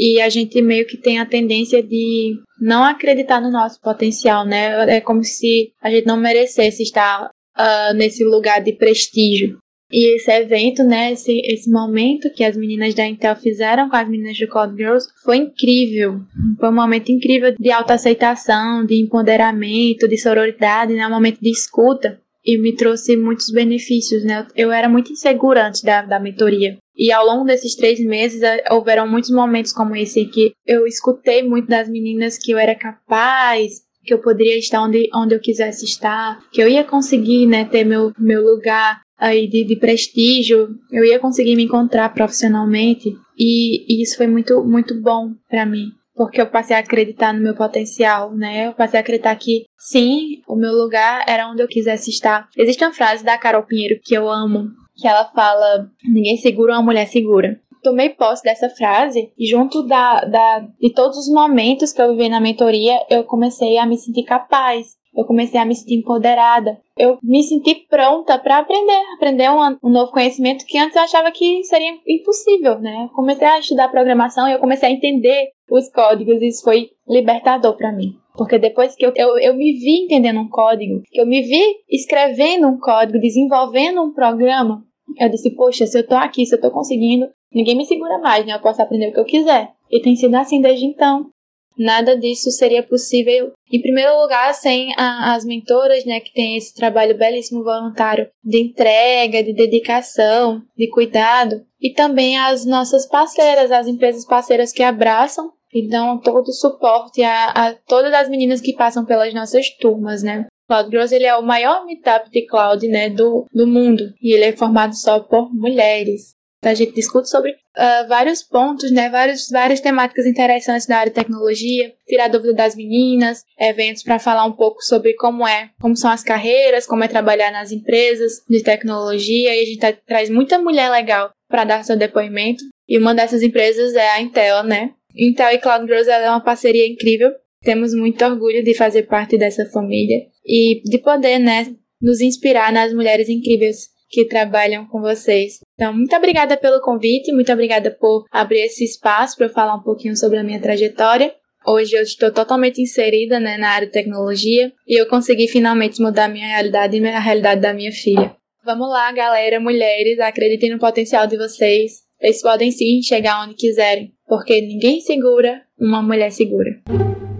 e 0.00 0.18
a 0.18 0.30
gente 0.30 0.62
meio 0.62 0.86
que 0.86 0.96
tem 0.96 1.18
a 1.18 1.26
tendência 1.26 1.82
de 1.82 2.40
não 2.58 2.82
acreditar 2.82 3.38
no 3.38 3.50
nosso 3.50 3.78
potencial, 3.82 4.46
né? 4.46 4.96
É 4.96 5.00
como 5.00 5.22
se 5.22 5.72
a 5.82 5.90
gente 5.90 6.06
não 6.06 6.16
merecesse 6.16 6.82
estar 6.82 7.26
uh, 7.26 7.94
nesse 7.94 8.24
lugar 8.24 8.62
de 8.62 8.72
prestígio. 8.72 9.58
E 9.92 10.16
esse 10.16 10.30
evento, 10.30 10.84
né, 10.84 11.12
esse, 11.12 11.32
esse 11.44 11.68
momento 11.68 12.32
que 12.32 12.44
as 12.44 12.56
meninas 12.56 12.94
da 12.94 13.04
Intel 13.04 13.34
fizeram 13.34 13.90
com 13.90 13.96
as 13.96 14.08
meninas 14.08 14.38
do 14.38 14.46
Code 14.46 14.76
Girls 14.76 15.06
foi 15.24 15.36
incrível. 15.36 16.20
Foi 16.58 16.68
um 16.68 16.74
momento 16.74 17.10
incrível 17.10 17.54
de 17.58 17.70
autoaceitação, 17.72 18.86
de 18.86 18.94
empoderamento, 18.94 20.08
de 20.08 20.16
sororidade, 20.16 20.94
né, 20.94 21.06
um 21.06 21.10
momento 21.10 21.40
de 21.40 21.50
escuta. 21.50 22.20
E 22.44 22.58
me 22.58 22.74
trouxe 22.74 23.16
muitos 23.16 23.50
benefícios, 23.50 24.24
né? 24.24 24.46
Eu 24.56 24.72
era 24.72 24.88
muito 24.88 25.12
insegura 25.12 25.66
antes 25.66 25.82
da, 25.82 26.02
da 26.02 26.18
mentoria. 26.18 26.78
E 26.96 27.12
ao 27.12 27.24
longo 27.24 27.44
desses 27.44 27.74
três 27.74 28.00
meses, 28.00 28.42
eh, 28.42 28.64
houveram 28.70 29.06
muitos 29.08 29.30
momentos 29.30 29.72
como 29.72 29.96
esse 29.96 30.24
que 30.26 30.52
eu 30.66 30.86
escutei 30.86 31.42
muito 31.42 31.68
das 31.68 31.88
meninas 31.88 32.38
que 32.38 32.52
eu 32.52 32.58
era 32.58 32.74
capaz, 32.74 33.82
que 34.04 34.12
eu 34.12 34.18
poderia 34.18 34.58
estar 34.58 34.82
onde, 34.82 35.08
onde 35.14 35.34
eu 35.34 35.40
quisesse 35.40 35.84
estar, 35.84 36.40
que 36.50 36.62
eu 36.62 36.68
ia 36.68 36.84
conseguir, 36.84 37.46
né, 37.46 37.64
ter 37.64 37.84
meu, 37.84 38.12
meu 38.18 38.42
lugar 38.42 39.00
aí 39.18 39.46
de, 39.46 39.64
de 39.64 39.76
prestígio, 39.76 40.76
eu 40.90 41.04
ia 41.04 41.18
conseguir 41.18 41.54
me 41.54 41.64
encontrar 41.64 42.12
profissionalmente. 42.14 43.14
E, 43.38 43.84
e 43.86 44.02
isso 44.02 44.16
foi 44.16 44.26
muito, 44.26 44.64
muito 44.64 44.94
bom 45.00 45.34
para 45.48 45.66
mim 45.66 45.92
porque 46.14 46.40
eu 46.40 46.50
passei 46.50 46.76
a 46.76 46.80
acreditar 46.80 47.32
no 47.32 47.40
meu 47.40 47.54
potencial, 47.54 48.32
né? 48.32 48.68
Eu 48.68 48.72
passei 48.72 48.98
a 48.98 49.02
acreditar 49.02 49.34
que 49.36 49.64
sim, 49.78 50.42
o 50.46 50.56
meu 50.56 50.72
lugar 50.72 51.24
era 51.26 51.48
onde 51.48 51.62
eu 51.62 51.68
quisesse 51.68 52.10
estar. 52.10 52.48
Existe 52.56 52.84
uma 52.84 52.92
frase 52.92 53.24
da 53.24 53.38
Carol 53.38 53.62
Pinheiro 53.62 54.00
que 54.02 54.14
eu 54.14 54.28
amo, 54.28 54.68
que 54.96 55.06
ela 55.06 55.24
fala: 55.26 55.88
ninguém 56.04 56.36
segura 56.36 56.74
uma 56.74 56.82
mulher 56.82 57.06
segura. 57.06 57.60
Tomei 57.82 58.10
posse 58.10 58.42
dessa 58.42 58.68
frase 58.68 59.32
e 59.38 59.46
junto 59.46 59.82
da, 59.82 60.20
da, 60.26 60.68
de 60.78 60.92
todos 60.92 61.16
os 61.16 61.32
momentos 61.32 61.92
que 61.92 62.02
eu 62.02 62.10
vivi 62.10 62.28
na 62.28 62.38
mentoria, 62.38 62.98
eu 63.08 63.24
comecei 63.24 63.78
a 63.78 63.86
me 63.86 63.96
sentir 63.96 64.24
capaz, 64.24 64.98
eu 65.16 65.24
comecei 65.24 65.58
a 65.58 65.64
me 65.64 65.74
sentir 65.74 65.96
empoderada. 65.96 66.78
Eu 66.96 67.18
me 67.22 67.42
senti 67.42 67.74
pronta 67.88 68.38
para 68.38 68.58
aprender, 68.58 69.02
aprender 69.16 69.50
um, 69.50 69.76
um, 69.82 69.90
novo 69.90 70.12
conhecimento 70.12 70.64
que 70.66 70.78
antes 70.78 70.94
eu 70.94 71.02
achava 71.02 71.30
que 71.30 71.64
seria 71.64 71.92
impossível, 72.06 72.78
né? 72.78 73.04
Eu 73.04 73.08
comecei 73.14 73.46
a 73.46 73.58
estudar 73.58 73.88
programação 73.88 74.48
e 74.48 74.52
eu 74.52 74.58
comecei 74.58 74.88
a 74.88 74.92
entender 74.92 75.48
os 75.76 75.90
códigos 75.90 76.42
isso 76.42 76.62
foi 76.62 76.90
libertador 77.08 77.76
para 77.76 77.92
mim. 77.92 78.14
Porque 78.36 78.58
depois 78.58 78.94
que 78.94 79.04
eu, 79.04 79.12
eu, 79.16 79.38
eu 79.38 79.54
me 79.54 79.72
vi 79.74 80.04
entendendo 80.04 80.40
um 80.40 80.48
código, 80.48 81.02
que 81.10 81.20
eu 81.20 81.26
me 81.26 81.42
vi 81.42 81.62
escrevendo 81.88 82.68
um 82.68 82.78
código, 82.78 83.18
desenvolvendo 83.18 84.02
um 84.02 84.12
programa, 84.12 84.84
eu 85.18 85.28
disse, 85.28 85.50
poxa, 85.50 85.86
se 85.86 85.98
eu 85.98 86.06
tô 86.06 86.14
aqui, 86.14 86.46
se 86.46 86.54
eu 86.54 86.60
tô 86.60 86.70
conseguindo, 86.70 87.28
ninguém 87.52 87.76
me 87.76 87.84
segura 87.84 88.18
mais, 88.18 88.46
né? 88.46 88.54
Eu 88.54 88.60
posso 88.60 88.80
aprender 88.80 89.08
o 89.08 89.12
que 89.12 89.20
eu 89.20 89.24
quiser. 89.24 89.72
E 89.90 90.00
tem 90.00 90.14
sido 90.14 90.34
assim 90.36 90.60
desde 90.60 90.86
então. 90.86 91.30
Nada 91.76 92.16
disso 92.16 92.50
seria 92.50 92.82
possível, 92.82 93.52
em 93.72 93.80
primeiro 93.80 94.20
lugar, 94.20 94.52
sem 94.54 94.92
a, 94.98 95.34
as 95.34 95.44
mentoras, 95.44 96.04
né, 96.04 96.20
que 96.20 96.32
tem 96.32 96.56
esse 96.56 96.74
trabalho 96.74 97.16
belíssimo 97.16 97.64
voluntário 97.64 98.28
de 98.44 98.60
entrega, 98.60 99.42
de 99.42 99.54
dedicação, 99.54 100.62
de 100.76 100.90
cuidado, 100.90 101.64
e 101.80 101.92
também 101.94 102.38
as 102.38 102.66
nossas 102.66 103.06
parceiras, 103.06 103.70
as 103.70 103.86
empresas 103.86 104.26
parceiras 104.26 104.72
que 104.72 104.82
abraçam 104.82 105.52
e 105.72 105.88
dão 105.88 106.18
todo 106.18 106.48
o 106.48 106.52
suporte 106.52 107.22
a, 107.22 107.50
a 107.50 107.74
todas 107.74 108.12
as 108.12 108.28
meninas 108.28 108.60
que 108.60 108.74
passam 108.74 109.04
pelas 109.04 109.32
nossas 109.34 109.70
turmas, 109.76 110.22
né? 110.22 110.46
Cloud 110.70 110.88
Growth 110.88 111.12
ele 111.12 111.26
é 111.26 111.36
o 111.36 111.42
maior 111.42 111.84
meetup 111.84 112.30
de 112.30 112.46
cloud 112.46 112.86
né, 112.86 113.10
do, 113.10 113.44
do 113.52 113.66
mundo 113.66 114.14
e 114.22 114.32
ele 114.32 114.44
é 114.44 114.56
formado 114.56 114.94
só 114.94 115.18
por 115.18 115.52
mulheres. 115.52 116.34
A 116.62 116.74
gente 116.74 116.92
discute 116.92 117.28
sobre 117.28 117.52
uh, 117.52 118.06
vários 118.06 118.42
pontos, 118.42 118.92
né, 118.92 119.08
vários, 119.08 119.48
várias 119.48 119.80
temáticas 119.80 120.26
interessantes 120.26 120.86
da 120.86 120.98
área 120.98 121.10
de 121.10 121.18
tecnologia, 121.18 121.92
tirar 122.06 122.28
dúvida 122.28 122.52
das 122.52 122.76
meninas, 122.76 123.42
eventos 123.58 124.02
para 124.02 124.18
falar 124.18 124.44
um 124.44 124.52
pouco 124.52 124.80
sobre 124.82 125.14
como 125.14 125.48
é, 125.48 125.70
como 125.80 125.96
são 125.96 126.10
as 126.10 126.22
carreiras, 126.22 126.86
como 126.86 127.02
é 127.02 127.08
trabalhar 127.08 127.50
nas 127.50 127.72
empresas 127.72 128.42
de 128.48 128.62
tecnologia 128.62 129.56
e 129.56 129.60
a 129.60 129.64
gente 129.64 129.78
tá, 129.78 129.92
traz 129.92 130.30
muita 130.30 130.58
mulher 130.58 130.90
legal 130.90 131.30
para 131.48 131.64
dar 131.64 131.82
seu 131.82 131.96
depoimento. 131.96 132.62
E 132.86 132.98
uma 132.98 133.14
dessas 133.14 133.42
empresas 133.42 133.94
é 133.94 134.10
a 134.10 134.20
Intel, 134.20 134.62
né? 134.62 134.92
Intel 135.16 135.52
e 135.52 135.58
Cloud 135.58 135.86
Growth 135.86 136.08
é 136.08 136.30
uma 136.30 136.42
parceria 136.42 136.86
incrível 136.86 137.30
Temos 137.62 137.92
muito 137.92 138.24
orgulho 138.24 138.64
de 138.64 138.74
fazer 138.74 139.02
parte 139.02 139.36
dessa 139.36 139.66
família 139.66 140.18
e 140.44 140.80
de 140.82 140.98
poder, 140.98 141.38
né, 141.38 141.66
nos 142.00 142.20
inspirar 142.22 142.72
nas 142.72 142.92
mulheres 142.92 143.28
incríveis 143.28 143.88
que 144.08 144.24
trabalham 144.24 144.86
com 144.86 145.00
vocês. 145.00 145.60
Então, 145.74 145.92
muito 145.92 146.16
obrigada 146.16 146.56
pelo 146.56 146.80
convite, 146.80 147.32
muito 147.32 147.52
obrigada 147.52 147.90
por 147.90 148.24
abrir 148.32 148.60
esse 148.60 148.82
espaço 148.82 149.36
para 149.36 149.46
eu 149.46 149.50
falar 149.50 149.74
um 149.74 149.82
pouquinho 149.82 150.16
sobre 150.16 150.38
a 150.38 150.42
minha 150.42 150.60
trajetória. 150.60 151.34
Hoje 151.66 151.94
eu 151.94 152.02
estou 152.02 152.32
totalmente 152.32 152.80
inserida 152.80 153.38
né, 153.38 153.58
na 153.58 153.68
área 153.68 153.86
de 153.86 153.92
tecnologia 153.92 154.72
e 154.88 154.98
eu 154.98 155.06
consegui 155.06 155.46
finalmente 155.46 156.00
mudar 156.00 156.28
minha 156.28 156.46
realidade 156.46 156.96
e 156.96 157.06
a 157.06 157.20
realidade 157.20 157.60
da 157.60 157.74
minha 157.74 157.92
filha. 157.92 158.34
Vamos 158.64 158.88
lá, 158.88 159.12
galera, 159.12 159.60
mulheres, 159.60 160.18
acreditem 160.18 160.70
no 160.70 160.78
potencial 160.78 161.26
de 161.26 161.36
vocês. 161.36 162.09
Vocês 162.20 162.42
podem 162.42 162.70
sim 162.70 163.00
chegar 163.02 163.42
onde 163.42 163.54
quiserem, 163.54 164.12
porque 164.28 164.60
ninguém 164.60 165.00
segura 165.00 165.62
uma 165.80 166.02
mulher 166.02 166.30
segura. 166.30 166.78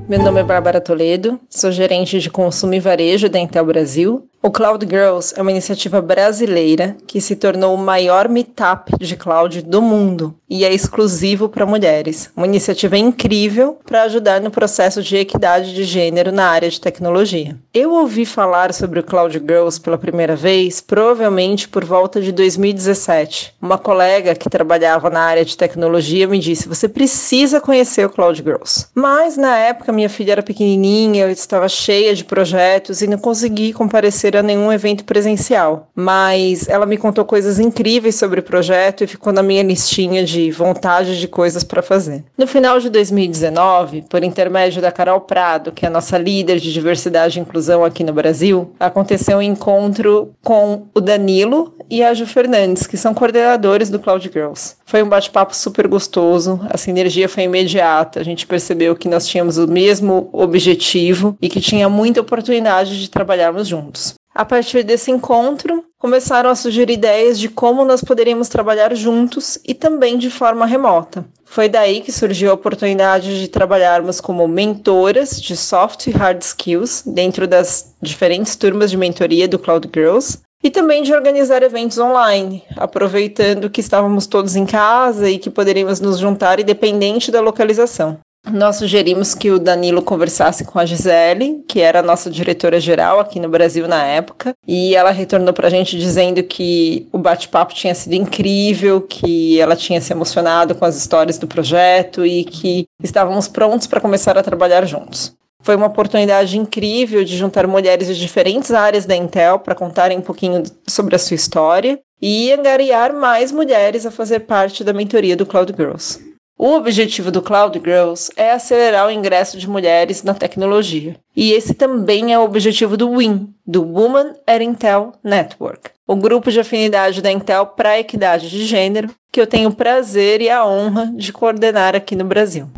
Meu 0.09 0.19
nome 0.19 0.41
é 0.41 0.43
Bárbara 0.43 0.81
Toledo, 0.81 1.39
sou 1.51 1.71
gerente 1.71 2.19
de 2.19 2.31
consumo 2.31 2.73
e 2.73 2.81
varejo 2.81 3.29
da 3.29 3.39
Intel 3.39 3.67
Brasil 3.67 4.27
o 4.43 4.51
Cloud 4.51 4.87
Girls 4.89 5.35
é 5.37 5.43
uma 5.43 5.51
iniciativa 5.51 6.01
brasileira 6.01 6.97
que 7.07 7.21
se 7.21 7.37
tornou 7.37 7.75
o 7.75 7.79
maior 7.79 8.27
meetup 8.27 8.97
de 8.99 9.15
cloud 9.15 9.61
do 9.61 9.83
mundo 9.83 10.35
e 10.49 10.65
é 10.65 10.73
exclusivo 10.73 11.49
para 11.49 11.67
mulheres. 11.67 12.31
Uma 12.35 12.47
iniciativa 12.47 12.97
incrível 12.97 13.79
para 13.85 14.03
ajudar 14.03 14.41
no 14.41 14.51
processo 14.51 15.03
de 15.03 15.17
equidade 15.17 15.75
de 15.75 15.85
gênero 15.85 16.33
na 16.33 16.47
área 16.47 16.71
de 16.71 16.81
tecnologia. 16.81 17.57
Eu 17.73 17.93
ouvi 17.93 18.25
falar 18.25 18.73
sobre 18.73 18.99
o 18.99 19.05
Cloud 19.05 19.39
Girls 19.39 19.79
pela 19.79 19.99
primeira 19.99 20.35
vez, 20.35 20.81
provavelmente 20.81 21.69
por 21.69 21.85
volta 21.85 22.21
de 22.21 22.33
2017. 22.33 23.55
Uma 23.61 23.77
colega 23.77 24.35
que 24.35 24.49
trabalhava 24.49 25.11
na 25.11 25.21
área 25.21 25.45
de 25.45 25.57
tecnologia 25.57 26.27
me 26.27 26.39
disse: 26.39 26.67
"Você 26.67 26.89
precisa 26.89 27.61
conhecer 27.61 28.07
o 28.07 28.11
Cloud 28.11 28.43
Girls". 28.43 28.87
Mas 28.95 29.37
na 29.37 29.57
época 29.57 29.93
minha 29.93 30.09
filha 30.09 30.33
era 30.33 30.43
pequenininha, 30.43 31.25
eu 31.25 31.31
estava 31.31 31.69
cheia 31.69 32.15
de 32.15 32.25
projetos 32.25 33.03
e 33.03 33.07
não 33.07 33.19
consegui 33.19 33.73
comparecer 33.73 34.30
a 34.37 34.43
nenhum 34.43 34.73
evento 34.73 35.05
presencial, 35.05 35.89
mas 35.95 36.69
ela 36.69 36.87
me 36.87 36.97
contou 36.97 37.25
coisas 37.25 37.59
incríveis 37.59 38.15
sobre 38.15 38.41
o 38.41 38.43
projeto 38.43 39.05
e 39.05 39.07
ficou 39.07 39.33
na 39.33 39.43
minha 39.43 39.63
listinha 39.63 40.25
de 40.25 40.51
vontade 40.51 41.19
de 41.19 41.29
coisas 41.29 41.65
para 41.65 41.83
fazer. 41.83 42.25
No 42.37 42.47
final 42.47 42.81
de 42.81 42.89
2019, 42.91 44.05
por 44.09 44.23
intermédio 44.23 44.83
da 44.83 44.93
Carol 44.93 45.21
Prado, 45.21 45.73
que 45.73 45.85
é 45.85 45.89
a 45.89 45.93
nossa 45.93 46.19
líder 46.19 46.59
de 46.59 46.73
diversidade 46.73 47.39
e 47.39 47.43
inclusão 47.43 47.85
aqui 47.85 48.05
no 48.05 48.13
Brasil, 48.13 48.73
aconteceu 48.79 49.39
um 49.39 49.43
encontro 49.43 50.33
com 50.43 50.87
o 50.95 51.01
Danilo 51.01 51.75
e 51.91 52.03
a 52.03 52.15
Ju 52.15 52.27
Fernandes, 52.27 52.87
que 52.87 52.97
são 52.97 53.13
coordenadores 53.13 53.91
do 53.91 53.99
Cloud 53.99 54.31
Girls. 54.33 54.77
Foi 54.87 55.03
um 55.03 55.09
bate-papo 55.09 55.55
super 55.55 55.87
gostoso, 55.89 56.61
a 56.69 56.77
sinergia 56.77 57.29
foi 57.29 57.45
imediata, 57.45 58.21
a 58.21 58.25
gente 58.25 58.47
percebeu 58.47 58.95
que 58.95 59.09
nós 59.09 59.27
tínhamos 59.27 59.59
o 59.59 59.67
mesmo 59.67 60.29
objetivo 60.33 61.37
e 61.41 61.49
que 61.49 61.61
tinha 61.61 61.89
muita 61.89 62.21
oportunidade 62.21 63.01
de 63.01 63.11
trabalharmos 63.11 63.67
juntos. 63.67 64.20
A 64.35 64.45
partir 64.45 64.85
desse 64.85 65.11
encontro, 65.11 65.85
começaram 65.99 66.49
a 66.49 66.55
surgir 66.55 66.89
ideias 66.89 67.39
de 67.39 67.49
como 67.49 67.85
nós 67.85 68.01
poderíamos 68.01 68.49
trabalhar 68.49 68.95
juntos 68.95 69.59
e 69.67 69.75
também 69.75 70.17
de 70.17 70.31
forma 70.31 70.65
remota. 70.65 71.25
Foi 71.45 71.69
daí 71.69 72.01
que 72.01 72.13
surgiu 72.13 72.51
a 72.51 72.55
oportunidade 72.55 73.41
de 73.41 73.49
trabalharmos 73.49 74.21
como 74.21 74.47
mentoras 74.47 75.41
de 75.41 75.57
soft 75.57 76.07
e 76.07 76.11
hard 76.11 76.41
skills 76.43 77.03
dentro 77.05 77.47
das 77.49 77.95
diferentes 78.01 78.55
turmas 78.55 78.91
de 78.91 78.97
mentoria 78.97 79.49
do 79.49 79.59
Cloud 79.59 79.91
Girls 79.93 80.39
e 80.63 80.71
também 80.71 81.03
de 81.03 81.13
organizar 81.13 81.63
eventos 81.63 81.99
online, 81.99 82.63
aproveitando 82.77 83.69
que 83.69 83.81
estávamos 83.81 84.27
todos 84.27 84.55
em 84.57 84.65
casa 84.65 85.29
e 85.29 85.39
que 85.39 85.51
poderíamos 85.51 86.01
nos 86.01 86.19
juntar 86.19 86.61
independente 86.61 87.33
da 87.33 87.41
localização. 87.41 88.19
Nós 88.49 88.77
sugerimos 88.77 89.35
que 89.35 89.51
o 89.51 89.59
Danilo 89.59 90.03
conversasse 90.03 90.65
com 90.65 90.79
a 90.79 90.87
Gisele, 90.87 91.63
que 91.69 91.81
era 91.81 92.01
a 92.01 92.03
nossa 92.03 92.31
diretora-geral 92.31 93.21
aqui 93.21 93.39
no 93.39 93.49
Brasil 93.49 93.87
na 93.87 94.05
época, 94.05 94.55
e 94.67 94.95
ela 94.97 95.11
retornou 95.11 95.53
para 95.53 95.69
a 95.69 95.71
gente 95.71 95.97
dizendo 95.97 96.43
que 96.43 97.07
o 97.13 97.19
bate-papo 97.19 97.75
tinha 97.75 97.95
sido 97.95 98.15
incrível, 98.15 99.03
que 99.03 99.61
ela 99.61 99.77
tinha 99.77 100.01
se 100.01 100.13
emocionado 100.13 100.75
com 100.75 100.85
as 100.85 100.97
histórias 100.97 101.39
do 101.39 101.47
projeto 101.47 102.25
e 102.25 102.45
que 102.45 102.87
estávamos 103.03 103.47
prontos 103.47 103.87
para 103.87 104.01
começar 104.01 104.37
a 104.37 104.43
trabalhar 104.43 104.85
juntos. 104.87 105.33
Foi 105.63 105.77
uma 105.77 105.87
oportunidade 105.87 106.59
incrível 106.59 107.23
de 107.23 107.37
juntar 107.37 107.67
mulheres 107.67 108.09
de 108.09 108.19
diferentes 108.19 108.73
áreas 108.73 109.05
da 109.05 109.15
Intel 109.15 109.59
para 109.59 109.75
contarem 109.75 110.19
um 110.19 110.23
pouquinho 110.23 110.63
sobre 110.89 111.15
a 111.15 111.19
sua 111.19 111.35
história 111.35 112.01
e 112.21 112.51
angariar 112.51 113.13
mais 113.13 113.53
mulheres 113.53 114.07
a 114.07 114.11
fazer 114.11 114.41
parte 114.41 114.83
da 114.83 114.95
mentoria 114.95 115.37
do 115.37 115.45
Cloud 115.45 115.75
Girls. 115.77 116.30
O 116.63 116.75
objetivo 116.75 117.31
do 117.31 117.41
Cloud 117.41 117.81
Girls 117.83 118.31
é 118.37 118.53
acelerar 118.53 119.07
o 119.07 119.11
ingresso 119.11 119.57
de 119.57 119.67
mulheres 119.67 120.23
na 120.23 120.35
tecnologia. 120.35 121.17
E 121.35 121.53
esse 121.53 121.73
também 121.73 122.35
é 122.35 122.39
o 122.39 122.45
objetivo 122.45 122.99
do 122.99 123.09
WIN, 123.13 123.49
do 123.67 123.83
Woman 123.83 124.35
at 124.47 124.61
Intel 124.61 125.13
Network, 125.25 125.89
o 126.07 126.15
grupo 126.15 126.51
de 126.51 126.61
afinidade 126.61 127.23
da 127.23 127.33
Intel 127.33 127.65
para 127.65 127.93
a 127.93 127.99
equidade 127.99 128.51
de 128.51 128.67
gênero, 128.67 129.09
que 129.33 129.41
eu 129.41 129.47
tenho 129.47 129.71
o 129.71 129.75
prazer 129.75 130.43
e 130.43 130.51
a 130.51 130.67
honra 130.67 131.11
de 131.17 131.33
coordenar 131.33 131.97
aqui 131.97 132.15
no 132.15 132.27
Brasil. 132.27 132.69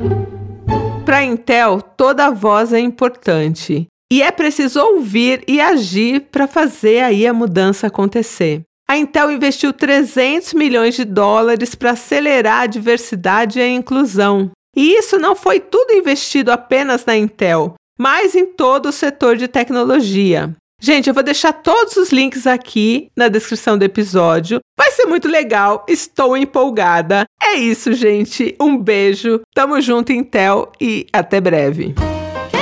Para 1.04 1.16
a 1.16 1.24
Intel, 1.24 1.82
toda 1.82 2.30
voz 2.30 2.72
é 2.72 2.78
importante. 2.78 3.88
E 4.12 4.22
é 4.22 4.30
preciso 4.30 4.80
ouvir 4.80 5.42
e 5.48 5.60
agir 5.60 6.28
para 6.30 6.46
fazer 6.46 7.00
aí 7.00 7.26
a 7.26 7.32
mudança 7.32 7.88
acontecer. 7.88 8.62
A 8.92 8.98
Intel 8.98 9.30
investiu 9.30 9.72
300 9.72 10.52
milhões 10.52 10.94
de 10.94 11.06
dólares 11.06 11.74
para 11.74 11.92
acelerar 11.92 12.60
a 12.60 12.66
diversidade 12.66 13.58
e 13.58 13.62
a 13.62 13.66
inclusão. 13.66 14.50
E 14.76 14.98
isso 14.98 15.18
não 15.18 15.34
foi 15.34 15.60
tudo 15.60 15.94
investido 15.94 16.52
apenas 16.52 17.06
na 17.06 17.16
Intel, 17.16 17.72
mas 17.98 18.34
em 18.34 18.44
todo 18.44 18.90
o 18.90 18.92
setor 18.92 19.36
de 19.36 19.48
tecnologia. 19.48 20.54
Gente, 20.78 21.08
eu 21.08 21.14
vou 21.14 21.22
deixar 21.22 21.54
todos 21.54 21.96
os 21.96 22.12
links 22.12 22.46
aqui 22.46 23.08
na 23.16 23.28
descrição 23.28 23.78
do 23.78 23.82
episódio. 23.82 24.60
Vai 24.76 24.90
ser 24.90 25.06
muito 25.06 25.26
legal, 25.26 25.86
estou 25.88 26.36
empolgada. 26.36 27.24
É 27.42 27.54
isso, 27.54 27.94
gente. 27.94 28.54
Um 28.60 28.76
beijo, 28.76 29.40
tamo 29.54 29.80
junto, 29.80 30.12
Intel, 30.12 30.70
e 30.78 31.06
até 31.14 31.40
breve 31.40 31.94